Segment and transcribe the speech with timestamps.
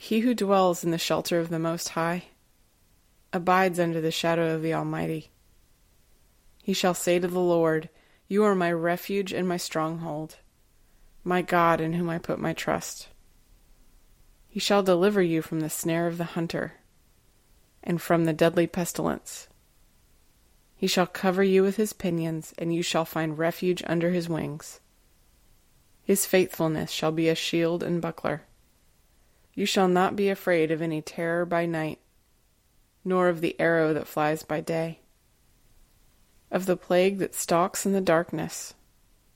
[0.00, 2.26] He who dwells in the shelter of the Most High
[3.32, 5.32] abides under the shadow of the Almighty.
[6.62, 7.90] He shall say to the Lord,
[8.28, 10.36] You are my refuge and my stronghold,
[11.24, 13.08] my God in whom I put my trust.
[14.48, 16.74] He shall deliver you from the snare of the hunter
[17.82, 19.48] and from the deadly pestilence.
[20.76, 24.80] He shall cover you with his pinions, and you shall find refuge under his wings.
[26.04, 28.42] His faithfulness shall be a shield and buckler.
[29.58, 31.98] You shall not be afraid of any terror by night,
[33.04, 35.00] nor of the arrow that flies by day,
[36.48, 38.74] of the plague that stalks in the darkness,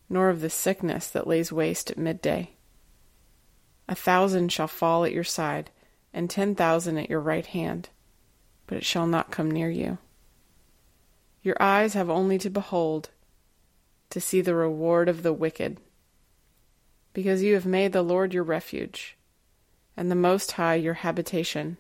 [0.09, 2.51] nor of the sickness that lays waste at midday.
[3.89, 5.73] A thousand shall fall at your side,
[6.15, 7.89] and ten thousand at your right hand
[8.69, 9.99] but it shall not come near you.
[11.43, 13.11] Your eyes have only to behold,
[14.11, 15.81] to see the reward of the wicked,
[17.13, 19.19] because you have made the Lord your refuge,
[19.97, 21.77] and the Most High your habitation.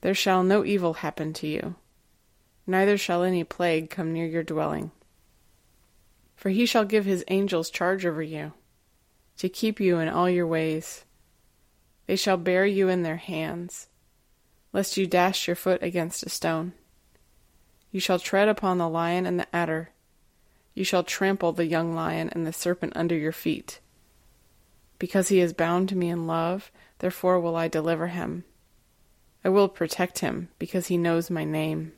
[0.00, 1.76] There shall no evil happen to you,
[2.66, 4.90] neither shall any plague come near your dwelling.
[6.36, 8.52] For he shall give his angels charge over you,
[9.38, 11.04] to keep you in all your ways.
[12.06, 13.88] They shall bear you in their hands
[14.74, 16.72] lest you dash your foot against a stone.
[17.92, 19.90] You shall tread upon the lion and the adder.
[20.74, 23.78] You shall trample the young lion and the serpent under your feet.
[25.04, 28.44] Because he is bound to me in love, therefore will I deliver him.
[29.44, 31.92] I will protect him, because he knows my name.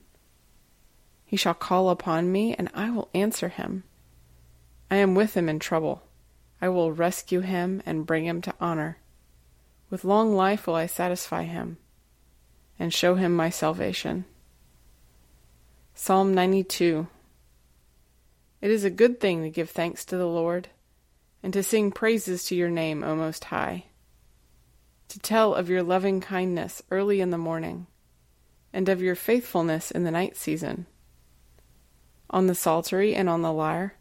[1.25, 3.85] He shall call upon me, and I will answer him.
[4.91, 6.03] I am with him in trouble.
[6.61, 8.99] I will rescue him and bring him to honor.
[9.89, 11.79] With long life will I satisfy him
[12.77, 14.25] and show him my salvation.
[15.95, 17.07] Psalm 92
[18.61, 20.71] It is a good thing to give thanks to the Lord,
[21.43, 23.85] and to sing praises to your name, O Most High,
[25.09, 27.87] to tell of your loving kindness early in the morning,
[28.73, 30.87] and of your faithfulness in the night season,
[32.31, 33.95] on the psaltery and on the lyre,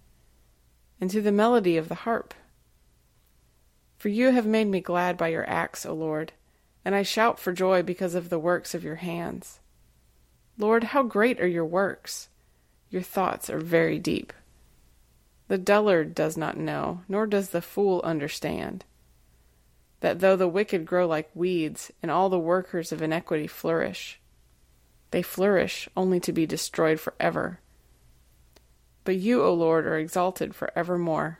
[0.99, 2.33] and to the melody of the harp.
[3.97, 6.33] For you have made me glad by your acts, O Lord
[6.85, 9.59] and I shout for joy because of the works of your hands.
[10.57, 12.29] Lord, how great are your works!
[12.91, 14.31] Your thoughts are very deep.
[15.47, 18.85] The dullard does not know, nor does the fool understand,
[19.99, 24.19] that though the wicked grow like weeds, and all the workers of iniquity flourish,
[25.11, 27.59] they flourish only to be destroyed forever.
[29.03, 31.39] But you, O Lord, are exalted for evermore.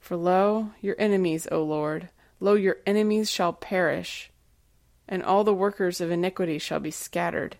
[0.00, 2.08] For lo, your enemies, O Lord,
[2.42, 4.28] Lo, your enemies shall perish,
[5.06, 7.56] and all the workers of iniquity shall be scattered.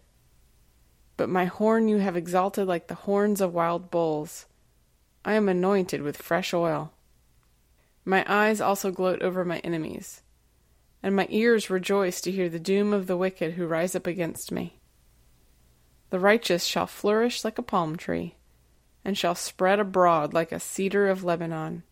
[1.17, 4.47] But my horn you have exalted like the horns of wild bulls.
[5.25, 6.93] I am anointed with fresh oil.
[8.05, 10.23] My eyes also gloat over my enemies,
[11.03, 14.51] and my ears rejoice to hear the doom of the wicked who rise up against
[14.51, 14.81] me.
[16.11, 18.35] The righteous shall flourish like a palm tree,
[19.05, 21.85] and shall spread abroad like a cedar of Lebanon.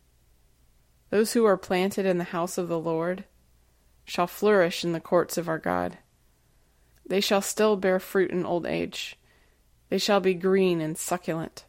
[1.11, 3.25] Those who are planted in the house of the Lord
[4.05, 5.99] shall flourish in the courts of our God.
[7.07, 9.16] They shall still bear fruit in old age.
[9.89, 11.65] They shall be green and succulent,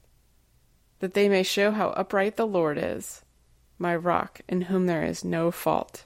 [1.01, 3.23] that they may show how upright the Lord is,
[3.77, 6.05] my rock, in whom there is no fault.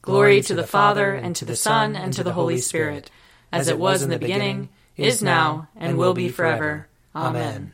[0.00, 3.10] Glory to the Father, and to the Son, and to the Holy Spirit,
[3.52, 6.88] as it was in the beginning, is now, and will be forever.
[7.14, 7.72] Amen.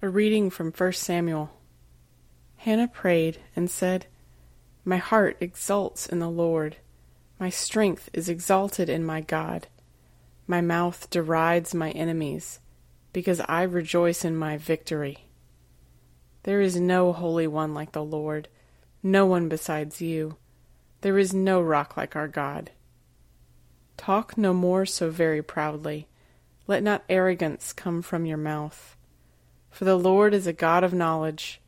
[0.00, 1.50] A reading from 1 Samuel.
[2.56, 4.06] Hannah prayed and said,
[4.86, 6.76] My heart exults in the Lord.
[7.38, 9.66] My strength is exalted in my God.
[10.46, 12.58] My mouth derides my enemies,
[13.14, 15.28] because I rejoice in my victory.
[16.42, 18.48] There is no holy one like the Lord,
[19.02, 20.36] no one besides you.
[21.00, 22.72] There is no rock like our God.
[23.96, 26.08] Talk no more so very proudly.
[26.66, 28.96] Let not arrogance come from your mouth.
[29.70, 31.60] For the Lord is a God of knowledge,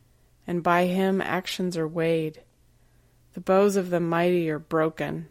[0.47, 2.43] and by him actions are weighed.
[3.35, 5.29] The bows of the mighty are broken,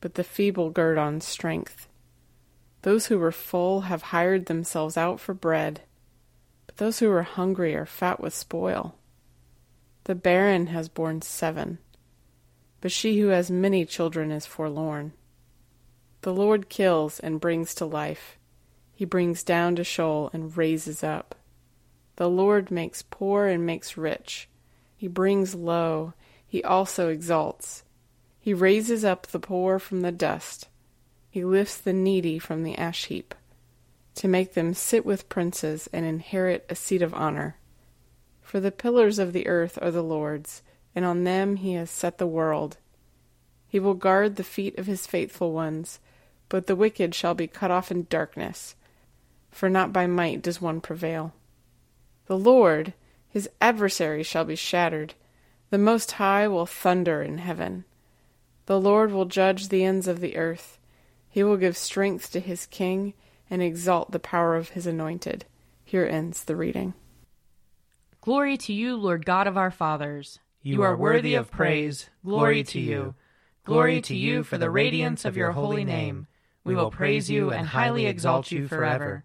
[0.00, 1.88] but the feeble gird on strength.
[2.88, 5.82] Those who were full have hired themselves out for bread,
[6.66, 8.94] but those who are hungry are fat with spoil.
[10.04, 11.80] The barren has borne seven,
[12.80, 15.12] but she who has many children is forlorn.
[16.22, 18.38] The Lord kills and brings to life.
[18.94, 21.34] He brings down to Sheol and raises up.
[22.16, 24.48] The Lord makes poor and makes rich.
[24.96, 26.14] He brings low.
[26.46, 27.82] He also exalts.
[28.40, 30.68] He raises up the poor from the dust.
[31.30, 33.34] He lifts the needy from the ash heap,
[34.16, 37.56] to make them sit with princes and inherit a seat of honor.
[38.42, 40.62] For the pillars of the earth are the Lord's,
[40.94, 42.78] and on them he has set the world.
[43.68, 46.00] He will guard the feet of his faithful ones
[46.48, 48.74] but the wicked shall be cut off in darkness,
[49.50, 51.32] for not by might does one prevail.
[52.26, 52.94] The Lord,
[53.28, 55.14] his adversary, shall be shattered.
[55.70, 57.84] The Most High will thunder in heaven.
[58.66, 60.77] The Lord will judge the ends of the earth.
[61.38, 63.14] He will give strength to his king
[63.48, 65.44] and exalt the power of his anointed.
[65.84, 66.94] Here ends the reading.
[68.20, 70.40] Glory to you, Lord God of our fathers.
[70.62, 72.10] You are worthy of praise.
[72.24, 73.14] Glory to you.
[73.64, 76.26] Glory to you for the radiance of your holy name.
[76.64, 79.22] We will praise you and highly exalt you forever.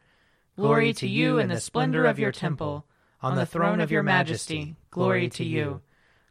[0.55, 2.85] Glory to you in the splendor of your temple,
[3.23, 4.75] on the throne of your majesty.
[4.91, 5.81] Glory to you.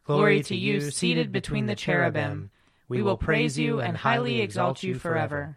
[0.04, 2.52] Glory to you, seated between the cherubim.
[2.86, 5.56] We will praise you and highly exalt you forever.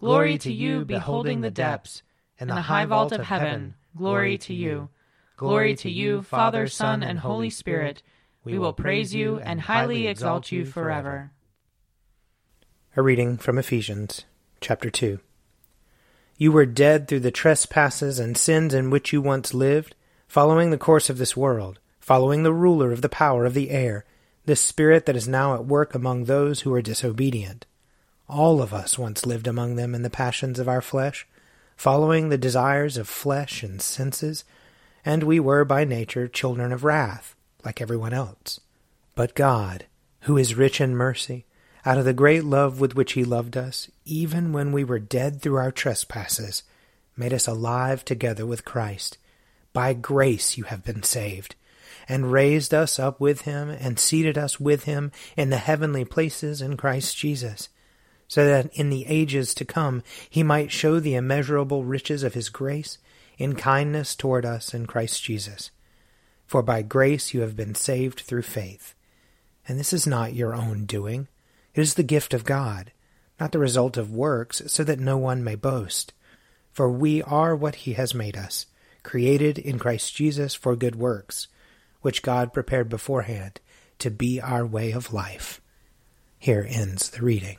[0.00, 2.02] Glory to you, beholding the depths,
[2.38, 3.74] and the high vault of heaven.
[3.94, 4.88] Glory to you.
[5.36, 8.02] Glory to you, Father, Son, and Holy Spirit.
[8.42, 11.32] We will praise you and highly exalt you forever.
[12.96, 14.24] A reading from Ephesians
[14.62, 15.20] chapter 2.
[16.38, 19.94] You were dead through the trespasses and sins in which you once lived,
[20.26, 24.06] following the course of this world, following the ruler of the power of the air,
[24.46, 27.66] the spirit that is now at work among those who are disobedient.
[28.30, 31.26] All of us once lived among them in the passions of our flesh,
[31.76, 34.44] following the desires of flesh and senses,
[35.04, 37.34] and we were by nature children of wrath,
[37.64, 38.60] like everyone else.
[39.16, 39.86] But God,
[40.20, 41.44] who is rich in mercy,
[41.84, 45.42] out of the great love with which he loved us, even when we were dead
[45.42, 46.62] through our trespasses,
[47.16, 49.18] made us alive together with Christ.
[49.72, 51.56] By grace you have been saved,
[52.08, 56.62] and raised us up with him, and seated us with him in the heavenly places
[56.62, 57.68] in Christ Jesus,
[58.30, 62.48] so that in the ages to come he might show the immeasurable riches of his
[62.48, 62.96] grace
[63.38, 65.72] in kindness toward us in Christ Jesus.
[66.46, 68.94] For by grace you have been saved through faith.
[69.66, 71.26] And this is not your own doing.
[71.74, 72.92] It is the gift of God,
[73.40, 76.12] not the result of works, so that no one may boast.
[76.70, 78.66] For we are what he has made us,
[79.02, 81.48] created in Christ Jesus for good works,
[82.00, 83.58] which God prepared beforehand
[83.98, 85.60] to be our way of life.
[86.38, 87.58] Here ends the reading.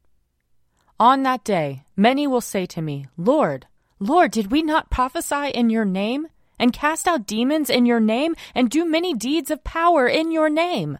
[1.01, 3.65] On that day, many will say to me, Lord,
[3.97, 6.27] Lord, did we not prophesy in your name,
[6.59, 10.47] and cast out demons in your name, and do many deeds of power in your
[10.47, 10.99] name?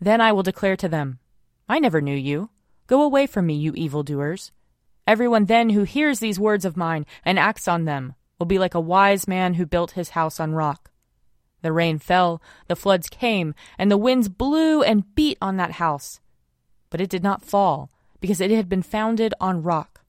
[0.00, 1.18] Then I will declare to them,
[1.68, 2.50] I never knew you.
[2.86, 4.52] Go away from me, you evildoers.
[5.04, 8.76] Everyone then who hears these words of mine and acts on them will be like
[8.76, 10.92] a wise man who built his house on rock.
[11.62, 16.20] The rain fell, the floods came, and the winds blew and beat on that house.
[16.88, 20.00] But it did not fall, because it had been founded on rock.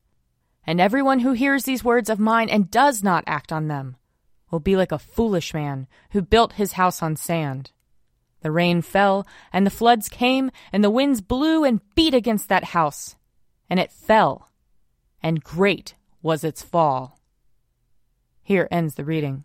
[0.65, 3.95] And everyone who hears these words of mine and does not act on them
[4.51, 7.71] will be like a foolish man who built his house on sand.
[8.41, 12.65] The rain fell, and the floods came, and the winds blew and beat against that
[12.65, 13.15] house,
[13.69, 14.49] and it fell,
[15.21, 17.19] and great was its fall.
[18.41, 19.43] Here ends the reading.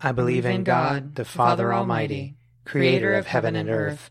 [0.00, 4.10] I believe in God, the Father Almighty, creator of heaven and earth.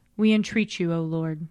[0.21, 1.47] We entreat you, O Lord.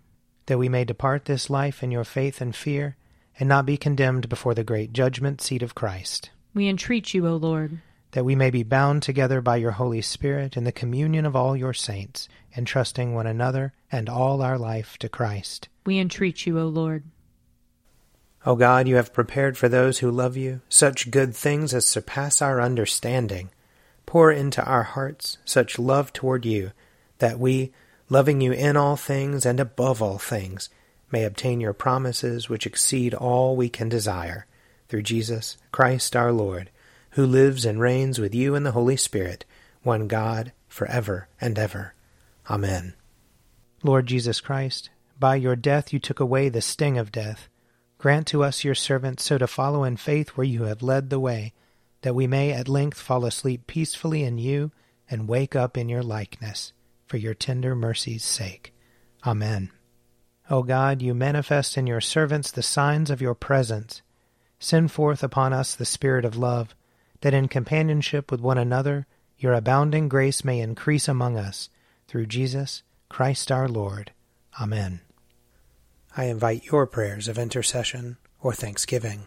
[0.46, 2.96] That we may depart this life in your faith and fear,
[3.36, 6.30] and not be condemned before the great judgment seat of Christ.
[6.54, 7.80] We entreat you, O Lord.
[8.12, 11.56] That we may be bound together by your Holy Spirit in the communion of all
[11.56, 15.68] your saints, entrusting one another and all our life to Christ.
[15.84, 17.02] We entreat you, O Lord.
[18.46, 22.40] O God, you have prepared for those who love you such good things as surpass
[22.40, 23.50] our understanding.
[24.06, 26.70] Pour into our hearts such love toward you,
[27.18, 27.72] that we,
[28.10, 30.68] loving you in all things and above all things,
[31.10, 34.46] may obtain your promises which exceed all we can desire.
[34.88, 36.70] Through Jesus Christ our Lord,
[37.10, 39.44] who lives and reigns with you in the Holy Spirit,
[39.82, 41.94] one God, for ever and ever.
[42.48, 42.94] Amen.
[43.82, 47.48] Lord Jesus Christ, by your death you took away the sting of death.
[47.98, 51.20] Grant to us, your servants, so to follow in faith where you have led the
[51.20, 51.52] way,
[52.02, 54.72] that we may at length fall asleep peacefully in you
[55.08, 56.72] and wake up in your likeness,
[57.10, 58.72] for your tender mercy's sake.
[59.26, 59.72] Amen.
[60.48, 64.00] O God, you manifest in your servants the signs of your presence.
[64.60, 66.76] Send forth upon us the Spirit of love,
[67.22, 71.68] that in companionship with one another your abounding grace may increase among us,
[72.06, 74.12] through Jesus Christ our Lord.
[74.60, 75.00] Amen.
[76.16, 79.26] I invite your prayers of intercession or thanksgiving.